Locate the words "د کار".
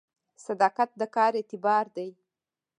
0.99-1.31